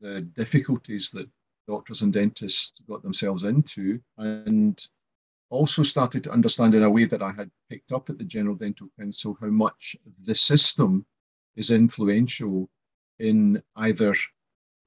[0.00, 1.28] the difficulties that
[1.68, 4.88] doctors and dentists got themselves into, and
[5.50, 8.56] also started to understand in a way that I had picked up at the General
[8.56, 11.06] Dental Council how much the system
[11.56, 12.68] is influential
[13.18, 14.14] in either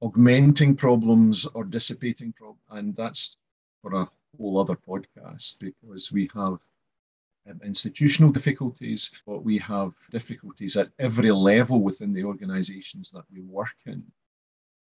[0.00, 2.62] augmenting problems or dissipating problems.
[2.70, 3.36] And that's
[3.80, 6.58] for a whole other podcast because we have
[7.50, 13.40] um, institutional difficulties, but we have difficulties at every level within the organizations that we
[13.40, 14.04] work in.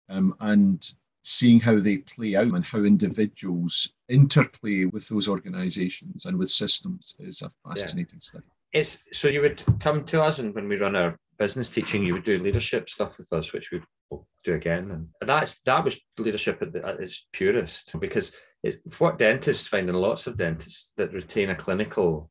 [0.09, 6.37] Um, and seeing how they play out and how individuals interplay with those organizations and
[6.37, 8.19] with systems is a fascinating yeah.
[8.19, 8.45] study.
[8.73, 12.13] It's so you would come to us and when we run our business teaching, you
[12.13, 15.09] would do leadership stuff with us, which we will do again.
[15.19, 18.31] And that's that was leadership at, the, at its purest because
[18.63, 22.29] it's what dentists find, in lots of dentists that retain a clinical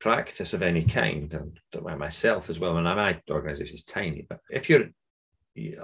[0.00, 1.60] practice of any kind, and
[1.98, 2.76] myself as well.
[2.76, 4.88] And my organisation is tiny, but if you're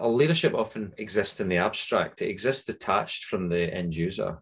[0.01, 2.23] leadership often exists in the abstract.
[2.23, 4.39] It exists detached from the end user,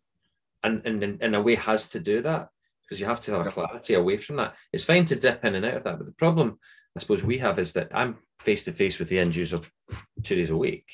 [0.62, 2.48] and, and in, a way has to do that
[2.82, 4.56] because you have to have clarity away from that.
[4.72, 6.58] It's fine to dip in and out of that, but the problem
[6.96, 9.60] I suppose we have is that I'm face to face with the end user
[10.22, 10.86] two days a week,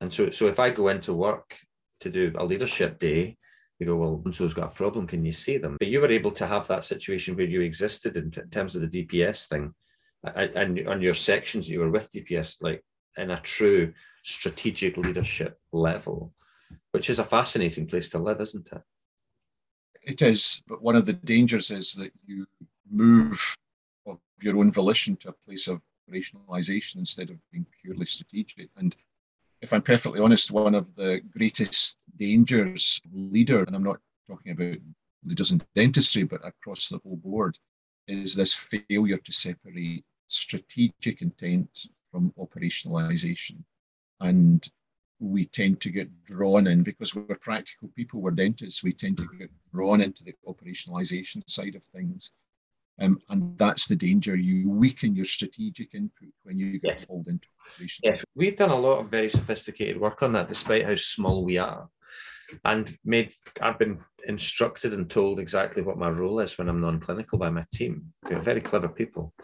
[0.00, 1.56] and so so if I go into work
[2.00, 3.36] to do a leadership day,
[3.78, 5.06] you go, well, so's got a problem.
[5.06, 5.76] Can you see them?
[5.78, 9.06] But you were able to have that situation where you existed in, terms of the
[9.06, 9.74] DPS thing,
[10.22, 12.82] and on your sections you were with DPS, like
[13.16, 16.32] in a true strategic leadership level,
[16.92, 18.82] which is a fascinating place to live, isn't it?
[20.02, 22.46] It is, but one of the dangers is that you
[22.90, 23.56] move
[24.06, 28.68] of your own volition to a place of operationalization instead of being purely strategic.
[28.76, 28.94] And
[29.62, 34.76] if I'm perfectly honest, one of the greatest dangers leader, and I'm not talking about
[35.24, 37.58] leaders in dentistry, but across the whole board,
[38.06, 43.56] is this failure to separate strategic intent from operationalization.
[44.20, 44.66] And
[45.18, 49.28] we tend to get drawn in because we're practical people, we're dentists, we tend to
[49.36, 52.30] get drawn into the operationalization side of things.
[53.00, 54.36] Um, and that's the danger.
[54.36, 57.06] You weaken your strategic input when you get yes.
[57.06, 58.02] pulled into operation.
[58.04, 61.58] Yes, we've done a lot of very sophisticated work on that, despite how small we
[61.58, 61.88] are.
[62.64, 63.98] And made I've been
[64.28, 68.12] instructed and told exactly what my role is when I'm non-clinical by my team.
[68.28, 69.34] They're very clever people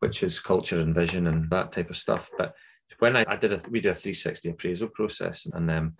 [0.00, 2.30] which is culture and vision and that type of stuff.
[2.38, 2.54] But
[2.98, 5.94] when I, I did a we did a 360 appraisal process and um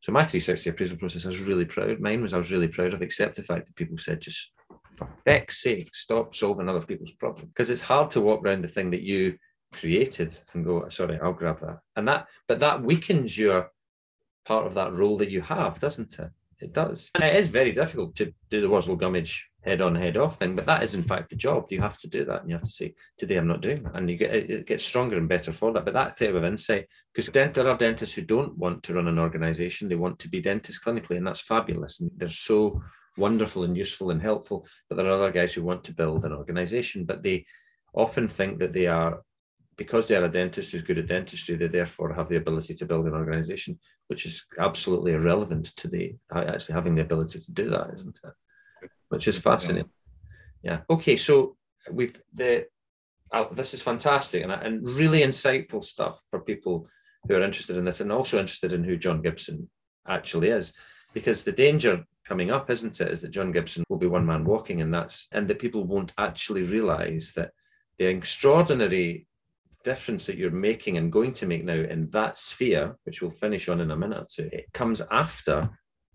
[0.00, 2.00] so my 360 appraisal process I was really proud.
[2.00, 4.52] Mine was I was really proud of, except the fact that people said just
[4.96, 7.48] for feck's sake, stop solving other people's problems.
[7.48, 9.38] Because it's hard to walk around the thing that you
[9.72, 11.78] created and go, sorry, I'll grab that.
[11.96, 13.70] And that but that weakens your
[14.44, 16.30] part of that role that you have, doesn't it?
[16.60, 17.10] It does.
[17.14, 20.54] And it is very difficult to do the Worzel Gummidge head on, head off thing,
[20.54, 21.66] but that is in fact the job.
[21.70, 23.96] You have to do that and you have to say, today I'm not doing that.
[23.96, 25.84] And you get it gets stronger and better for that.
[25.84, 29.18] But that type of insight, because there are dentists who don't want to run an
[29.18, 32.00] organization, they want to be dentists clinically, and that's fabulous.
[32.00, 32.82] And they're so
[33.16, 34.66] wonderful and useful and helpful.
[34.88, 37.46] But there are other guys who want to build an organization, but they
[37.94, 39.22] often think that they are
[39.76, 42.86] because they are a dentist who's good at dentistry, they therefore have the ability to
[42.86, 47.68] build an organization, which is absolutely irrelevant to the actually having the ability to do
[47.70, 48.30] that, isn't it?
[49.14, 49.90] Which is fascinating.
[50.62, 50.80] Yeah.
[50.88, 51.16] Okay.
[51.16, 51.56] So
[51.90, 52.66] we've the
[53.32, 56.88] uh, this is fantastic and, and really insightful stuff for people
[57.26, 59.68] who are interested in this and also interested in who John Gibson
[60.06, 60.72] actually is,
[61.14, 64.44] because the danger coming up, isn't it, is that John Gibson will be one man
[64.44, 67.50] walking, and that's and that people won't actually realise that
[67.98, 69.26] the extraordinary
[69.84, 73.68] difference that you're making and going to make now in that sphere, which we'll finish
[73.68, 75.68] on in a minute or two, it comes after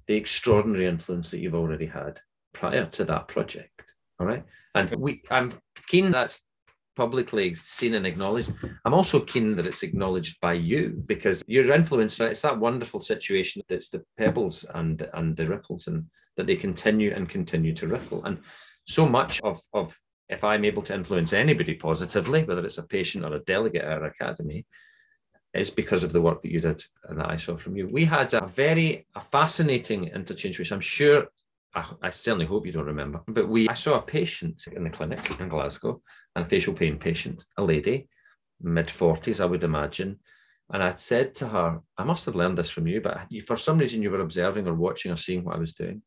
[0.07, 2.19] the extraordinary influence that you've already had
[2.53, 3.93] prior to that project.
[4.19, 4.43] All right.
[4.75, 5.51] And we I'm
[5.87, 6.41] keen that's
[6.95, 8.51] publicly seen and acknowledged.
[8.83, 13.61] I'm also keen that it's acknowledged by you because your influence, it's that wonderful situation
[13.69, 18.23] that's the pebbles and and the ripples and that they continue and continue to ripple.
[18.25, 18.39] And
[18.85, 23.25] so much of, of if I'm able to influence anybody positively, whether it's a patient
[23.25, 24.65] or a delegate at our academy,
[25.53, 27.87] is because of the work that you did and that I saw from you.
[27.87, 31.27] We had a very a fascinating interchange, which I'm sure
[31.75, 34.89] I, I, certainly hope you don't remember, but we I saw a patient in the
[34.89, 36.01] clinic in Glasgow,
[36.35, 38.07] a facial pain patient, a lady,
[38.61, 40.19] mid 40s, I would imagine.
[40.71, 43.79] And I said to her, I must have learned this from you, but for some
[43.79, 46.01] reason you were observing or watching or seeing what I was doing.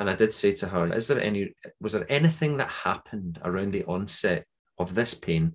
[0.00, 3.72] And I did say to her, is there any, was there anything that happened around
[3.72, 4.46] the onset
[4.78, 5.52] of this pain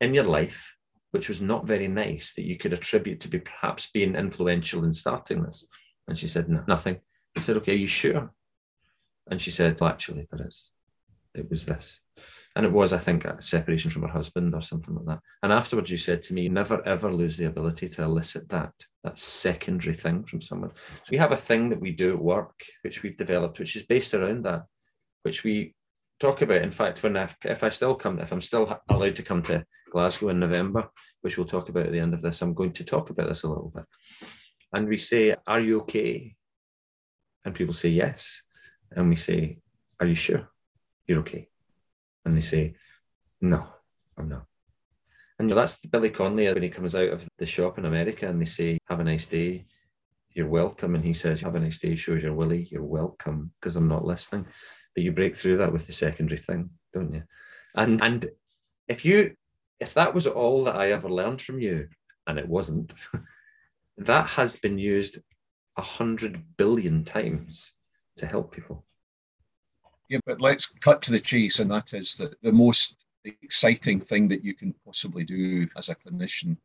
[0.00, 0.74] in your life,
[1.12, 4.92] which was not very nice that you could attribute to be perhaps being influential in
[4.92, 5.66] starting this?
[6.08, 6.98] And she said, nothing.
[7.36, 8.30] I said, okay, are you sure?
[9.30, 10.70] And she said, well, actually, there is.
[11.34, 12.00] It was this.
[12.56, 15.20] And it was, I think, a separation from her husband or something like that.
[15.42, 19.18] And afterwards, you said to me, never ever lose the ability to elicit that, that
[19.18, 20.70] secondary thing from someone.
[20.72, 23.82] So we have a thing that we do at work, which we've developed, which is
[23.82, 24.66] based around that,
[25.22, 25.74] which we
[26.20, 26.62] talk about.
[26.62, 29.64] In fact, when I, if I still come, if I'm still allowed to come to
[29.90, 30.88] Glasgow in November,
[31.22, 33.42] which we'll talk about at the end of this, I'm going to talk about this
[33.42, 33.84] a little bit.
[34.72, 36.36] And we say, Are you okay?
[37.44, 38.42] And people say, Yes.
[38.94, 39.60] And we say,
[40.00, 40.48] Are you sure
[41.06, 41.48] you're okay?
[42.24, 42.74] and they say,
[43.40, 43.66] No,
[44.16, 44.46] I'm not.
[45.38, 48.28] And you know, that's Billy Connolly when he comes out of the shop in America
[48.28, 49.66] and they say, Have a nice day,
[50.32, 50.94] you're welcome.
[50.94, 54.04] And he says, Have a nice day, shows your willy, you're welcome, because I'm not
[54.04, 54.46] listening.
[54.94, 57.22] But you break through that with the secondary thing, don't you?
[57.74, 58.28] And and
[58.88, 59.34] if you
[59.80, 61.88] if that was all that I ever learned from you,
[62.26, 62.94] and it wasn't,
[63.98, 65.18] that has been used
[65.76, 67.73] a hundred billion times
[68.16, 68.84] to help people.
[70.08, 74.28] Yeah, but let's cut to the chase, and that is that the most exciting thing
[74.28, 76.56] that you can possibly do as a clinician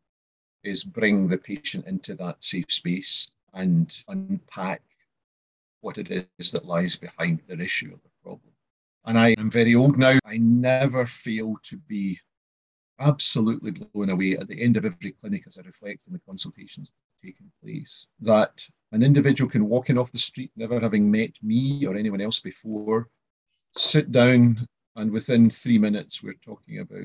[0.64, 4.82] is bring the patient into that safe space and unpack
[5.82, 8.54] what it is that lies behind their issue or the problem.
[9.06, 10.20] And I am very old now.
[10.26, 12.20] I never fail to be
[13.00, 16.92] absolutely blown away at the end of every clinic as I reflect on the consultations
[17.24, 18.08] taking place.
[18.22, 22.22] That an individual can walk in off the street, never having met me or anyone
[22.22, 23.10] else before,
[23.76, 24.58] sit down,
[24.96, 27.02] and within three minutes, we're talking about,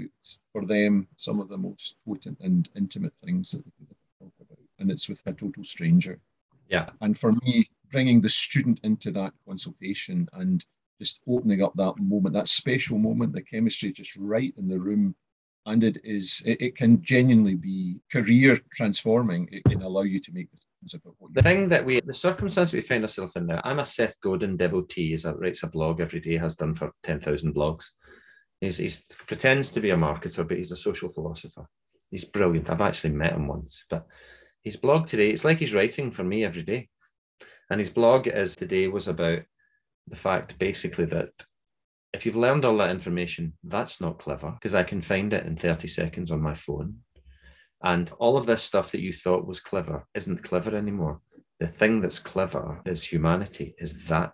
[0.53, 3.87] for them, some of the most potent and intimate things that they can
[4.19, 4.59] talk about.
[4.79, 6.19] And it's with a total stranger.
[6.69, 6.91] Yeah.
[7.03, 10.65] And for me, bringing the student into that consultation and
[10.99, 15.15] just opening up that moment, that special moment, the chemistry just right in the room.
[15.67, 19.49] And it is, it, it can genuinely be career transforming.
[19.51, 22.73] It can allow you to make decisions about what The thing that we, the circumstance
[22.73, 25.17] we find ourselves in now, I'm a Seth Godin devotee.
[25.17, 27.87] He writes a blog every day, has done for 10,000 blogs.
[28.61, 31.67] He's, he's pretends to be a marketer, but he's a social philosopher.
[32.11, 32.71] He's brilliant.
[32.71, 34.07] I've actually met him once, but
[34.63, 36.89] his blog today, it's like he's writing for me every day.
[37.71, 39.41] And his blog is today was about
[40.09, 41.31] the fact basically that
[42.15, 45.57] if you've learned all that information, that's not clever because I can find it in
[45.57, 47.01] 30 seconds on my phone.
[47.83, 51.21] And all of this stuff that you thought was clever isn't clever anymore.
[51.59, 54.33] The thing that's clever is humanity, is that.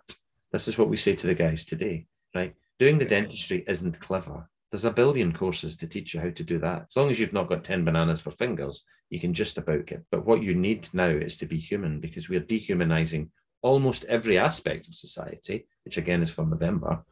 [0.51, 2.53] This is what we say to the guys today, right?
[2.77, 4.47] Doing the dentistry isn't clever.
[4.71, 6.85] There's a billion courses to teach you how to do that.
[6.89, 10.03] As long as you've not got 10 bananas for fingers, you can just about get.
[10.11, 14.87] But what you need now is to be human because we're dehumanizing almost every aspect
[14.87, 17.03] of society, which again is for November.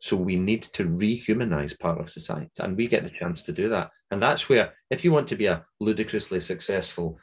[0.00, 3.68] So we need to rehumanize part of society, and we get the chance to do
[3.70, 3.90] that.
[4.10, 7.18] And that's where, if you want to be a ludicrously successful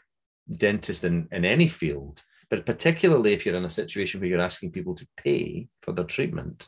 [0.51, 4.71] dentist in, in any field, but particularly if you're in a situation where you're asking
[4.71, 6.67] people to pay for their treatment,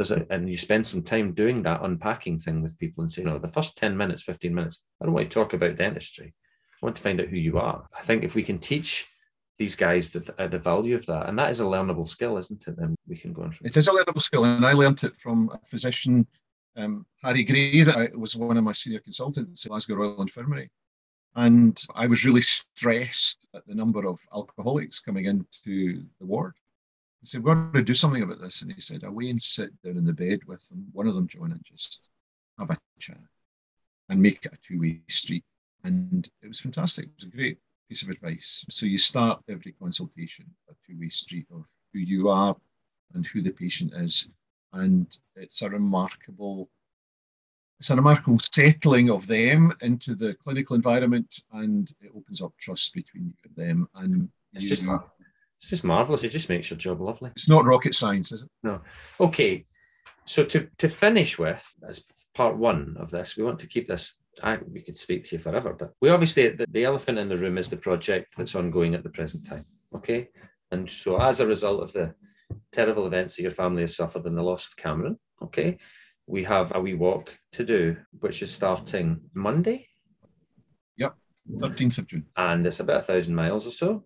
[0.00, 3.38] a, and you spend some time doing that unpacking thing with people and saying, no,
[3.38, 6.34] the first 10 minutes, 15 minutes, I don't want to talk about dentistry.
[6.82, 7.86] I want to find out who you are.
[7.96, 9.06] I think if we can teach
[9.58, 12.66] these guys the, uh, the value of that, and that is a learnable skill, isn't
[12.66, 12.76] it?
[12.76, 15.16] Then we can go on from It is a learnable skill, and I learnt it
[15.16, 16.26] from a physician,
[16.76, 20.70] um, Harry Gray, that was one of my senior consultants at Glasgow Royal Infirmary.
[21.34, 26.54] And I was really stressed at the number of alcoholics coming into the ward.
[27.22, 28.62] I said, We're going to do something about this.
[28.62, 31.28] And he said, Away and sit down in the bed with them, one of them
[31.28, 32.10] join and just
[32.58, 33.18] have a chat
[34.08, 35.44] and make it a two way street.
[35.84, 37.06] And it was fantastic.
[37.06, 37.58] It was a great
[37.92, 38.64] piece of advice.
[38.70, 42.56] So you start every consultation a two way street of who you are
[43.12, 44.30] and who the patient is.
[44.72, 46.70] And it's a remarkable
[47.78, 52.94] it's a remarkable settling of them into the clinical environment and it opens up trust
[52.94, 53.88] between you and them.
[53.94, 54.82] And it's you, just,
[55.60, 56.24] it's just marvelous.
[56.24, 57.30] It just makes your job lovely.
[57.36, 58.48] It's not rocket science, is it?
[58.62, 58.80] No.
[59.20, 59.66] Okay.
[60.24, 62.02] So to, to finish with, as
[62.34, 65.42] part one of this, we want to keep this I, we could speak to you
[65.42, 68.94] forever, but we obviously, the, the elephant in the room is the project that's ongoing
[68.94, 69.64] at the present time.
[69.94, 70.28] Okay.
[70.70, 72.14] And so, as a result of the
[72.72, 75.78] terrible events that your family has suffered and the loss of Cameron, okay,
[76.26, 79.86] we have a wee walk to do, which is starting Monday.
[80.96, 81.14] Yep,
[81.56, 82.26] 13th of June.
[82.36, 84.04] And it's about a thousand miles or so.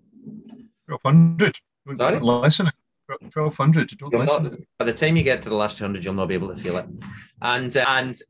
[0.87, 1.57] 1200.
[1.99, 2.21] Sorry?
[2.21, 2.71] Listen.
[3.07, 3.91] 1200.
[3.99, 4.45] Don't listen.
[4.45, 6.61] Not, by the time you get to the last 200, you'll not be able to
[6.61, 6.87] feel it.
[7.43, 8.21] And, uh, and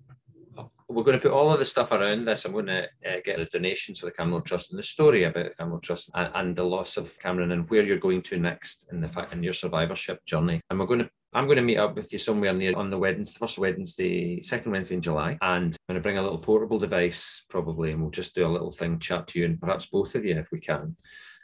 [0.88, 2.44] we're going to put all of the stuff around this.
[2.44, 5.44] I'm going to uh, get the donations for the Canmore Trust and the story about
[5.44, 8.86] the Canmore Trust and, and, the loss of Cameron and where you're going to next
[8.92, 10.60] in the fact in your survivorship journey.
[10.70, 12.96] And we're going to I'm going to meet up with you somewhere near on the
[12.96, 16.78] Wednesday, first Wednesday, second Wednesday in July, and I'm going to bring a little portable
[16.78, 20.14] device probably, and we'll just do a little thing, chat to you, and perhaps both
[20.14, 20.96] of you if we can,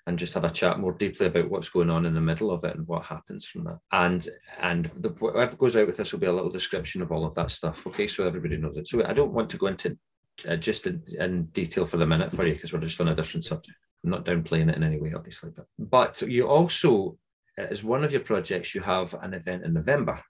[0.07, 2.65] and just have a chat more deeply about what's going on in the middle of
[2.65, 3.79] it and what happens from that.
[3.93, 4.27] And
[4.61, 7.35] and the, whatever goes out with this will be a little description of all of
[7.37, 7.87] that stuff.
[7.87, 8.88] Okay, so everybody knows it.
[8.88, 9.97] So I don't want to go into
[10.49, 13.15] uh, just in, in, detail for the minute for you because we're just on a
[13.15, 13.77] different subject.
[14.03, 17.17] I'm not downplaying it in any way, obviously, but but you also
[17.59, 20.21] as one of your projects, you have an event in November,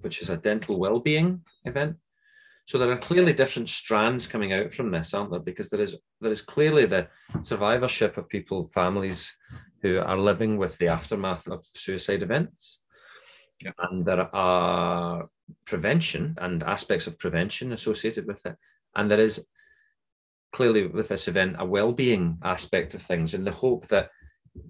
[0.00, 1.96] which is a dental well-being event.
[2.66, 5.40] So there are clearly different strands coming out from this, aren't there?
[5.40, 7.08] Because there is there is clearly the
[7.42, 9.34] survivorship of people, families
[9.82, 12.80] who are living with the aftermath of suicide events.
[13.62, 13.70] Yeah.
[13.78, 15.28] And there are
[15.64, 18.56] prevention and aspects of prevention associated with it.
[18.96, 19.46] And there is
[20.52, 24.10] clearly with this event a well-being aspect of things in the hope that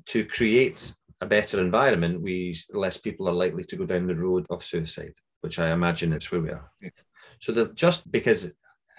[0.07, 4.45] to create a better environment, we less people are likely to go down the road
[4.51, 6.71] of suicide, which I imagine it's where we are.
[7.41, 8.51] So that just because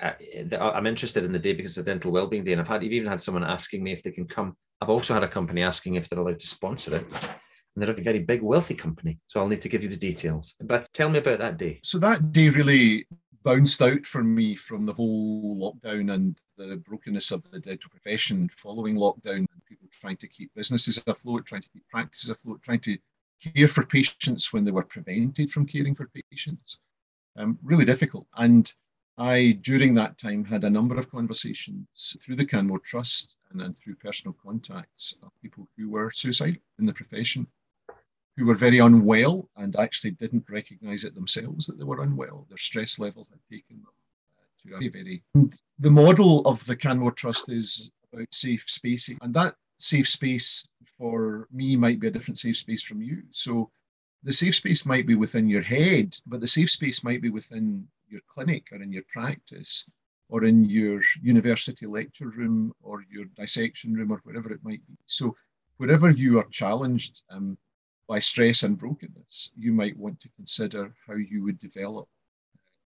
[0.02, 0.12] uh,
[0.60, 3.10] I'm interested in the day because of dental wellbeing day, and I've had I've even
[3.10, 4.56] had someone asking me if they can come.
[4.82, 7.06] I've also had a company asking if they're allowed to sponsor it.
[7.12, 9.20] And they're a very big, wealthy company.
[9.28, 10.56] So I'll need to give you the details.
[10.62, 11.80] But tell me about that day.
[11.84, 13.08] So that day really
[13.44, 18.50] bounced out for me from the whole lockdown and the brokenness of the dental profession
[18.50, 22.80] following lockdown and people trying to keep businesses afloat, trying to keep practices afloat, trying
[22.82, 22.98] to
[23.42, 26.80] care for patients when they were prevented from caring for patients.
[27.38, 28.26] Um, really difficult.
[28.36, 28.72] And
[29.18, 33.74] I, during that time, had a number of conversations through the Canmore Trust and then
[33.74, 37.48] through personal contacts of people who were suicidal in the profession,
[38.36, 42.46] who were very unwell and actually didn't recognize it themselves that they were unwell.
[42.50, 43.92] Their stress level had taken them
[44.40, 45.24] uh, to a very.
[45.34, 50.64] And the model of the Canmore Trust is about safe spaces, and that safe space
[50.98, 53.24] for me might be a different safe space from you.
[53.32, 53.72] So
[54.28, 57.88] the safe space might be within your head, but the safe space might be within
[58.10, 59.90] your clinic or in your practice
[60.28, 64.98] or in your university lecture room or your dissection room or wherever it might be.
[65.06, 65.34] So
[65.78, 67.58] wherever you are challenged um,
[68.10, 72.10] by stress and brokenness, you might want to consider how you would develop,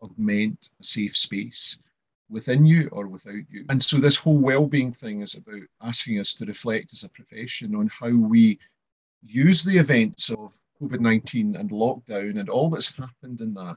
[0.03, 1.83] augment a safe space
[2.29, 3.65] within you or without you.
[3.71, 7.75] And so this whole well-being thing is about asking us to reflect as a profession
[7.75, 8.59] on how we
[9.23, 13.77] use the events of COVID-19 and lockdown and all that's happened in that.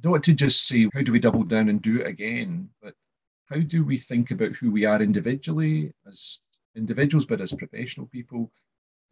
[0.00, 2.94] Don't want to just say how do we double down and do it again, but
[3.50, 6.42] how do we think about who we are individually as
[6.76, 8.50] individuals, but as professional people,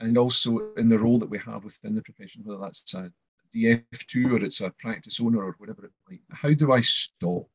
[0.00, 3.12] and also in the role that we have within the profession, whether that's a
[3.54, 6.20] DF2 or it's a practice owner or whatever it might.
[6.28, 6.34] be.
[6.34, 7.46] How do I stop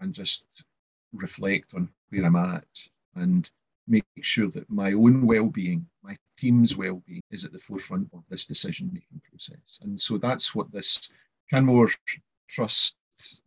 [0.00, 0.46] and just
[1.12, 2.66] reflect on where I'm at
[3.14, 3.50] and
[3.90, 8.46] make sure that my own well-being, my team's well-being is at the forefront of this
[8.46, 9.80] decision-making process.
[9.82, 11.12] And so that's what this
[11.50, 11.90] Canmore
[12.48, 12.96] Trust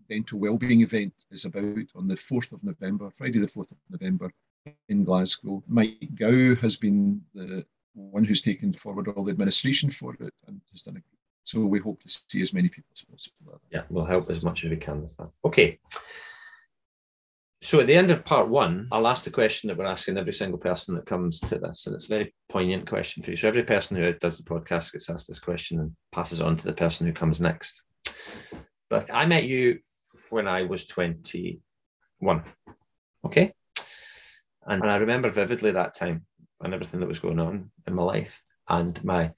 [0.07, 4.31] Dental Wellbeing event is about on the 4th of November, Friday the 4th of November
[4.89, 5.63] in Glasgow.
[5.67, 7.65] Mike Gow has been the
[7.95, 11.03] one who's taken forward all the administration for it and has done it.
[11.43, 13.59] So we hope to see as many people as possible.
[13.71, 15.29] Yeah, we'll help as much as we can with that.
[15.43, 15.79] Okay.
[17.63, 20.33] So at the end of part one, I'll ask the question that we're asking every
[20.33, 23.37] single person that comes to this, and it's a very poignant question for you.
[23.37, 26.65] So every person who does the podcast gets asked this question and passes on to
[26.65, 27.83] the person who comes next.
[28.89, 29.79] But I met you
[30.29, 32.43] when I was 21.
[33.25, 33.53] Okay.
[34.67, 36.25] And, I remember vividly that time
[36.59, 39.31] and everything that was going on in my life and my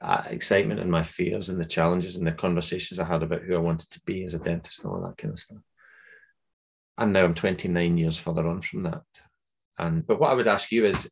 [0.00, 3.54] uh, excitement and my fears and the challenges and the conversations I had about who
[3.54, 5.58] I wanted to be as a dentist and all that kind of stuff
[6.98, 9.02] and now I'm 29 years further on from that.
[9.78, 11.10] And but what I would ask you is,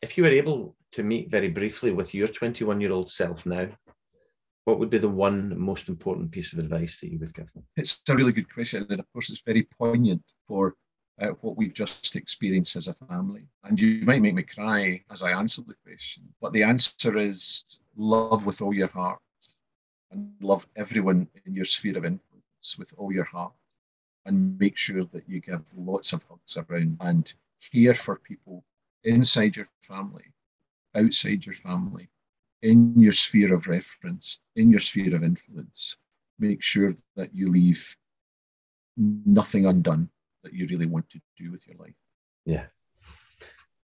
[0.00, 3.68] if you were able to meet very briefly with your 21 year old self now,
[4.64, 7.64] what would be the one most important piece of advice that you would give them?
[7.76, 10.74] It's a really good question, and of course, it's very poignant for
[11.20, 13.46] uh, what we've just experienced as a family.
[13.64, 17.64] And you might make me cry as I answer the question, but the answer is
[17.96, 19.18] love with all your heart,
[20.12, 23.52] and love everyone in your sphere of influence with all your heart
[24.26, 27.32] and make sure that you give lots of hugs around and
[27.72, 28.64] care for people
[29.04, 30.24] inside your family,
[30.94, 32.08] outside your family,
[32.62, 35.96] in your sphere of reference, in your sphere of influence.
[36.38, 37.96] Make sure that you leave
[38.96, 40.08] nothing undone
[40.42, 41.94] that you really want to do with your life.
[42.46, 42.66] Yeah.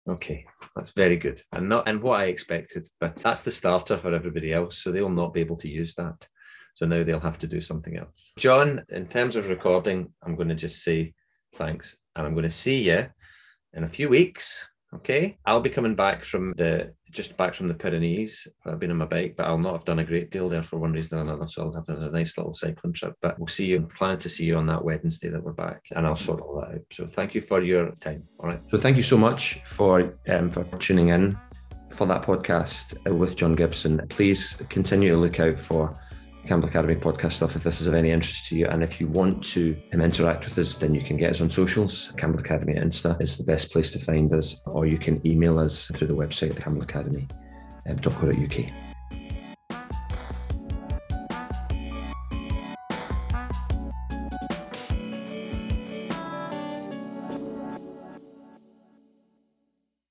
[0.08, 4.12] Okay, that's very good, and not and what I expected, but that's the starter for
[4.12, 6.26] everybody else, so they'll not be able to use that.
[6.74, 8.32] So now they'll have to do something else.
[8.38, 11.14] John, in terms of recording, I'm going to just say
[11.56, 11.96] thanks.
[12.16, 13.06] And I'm going to see you
[13.74, 14.68] in a few weeks.
[14.94, 15.38] Okay.
[15.46, 18.46] I'll be coming back from the just back from the Pyrenees.
[18.66, 20.78] I've been on my bike, but I'll not have done a great deal there for
[20.78, 21.48] one reason or another.
[21.48, 23.14] So I'll have a nice little cycling trip.
[23.22, 23.76] But we'll see you.
[23.76, 26.60] I'm planning to see you on that Wednesday that we're back, and I'll sort all
[26.60, 26.80] that out.
[26.92, 28.24] So thank you for your time.
[28.38, 28.60] All right.
[28.70, 31.38] So thank you so much for um, for tuning in
[31.90, 34.06] for that podcast with John Gibson.
[34.08, 35.98] Please continue to look out for
[36.46, 38.66] Campbell Academy podcast stuff if this is of any interest to you.
[38.66, 41.50] And if you want to um, interact with us, then you can get us on
[41.50, 42.12] socials.
[42.16, 45.90] Campbell Academy Insta is the best place to find us, or you can email us
[45.94, 48.91] through the website, campbellacademy.co.uk.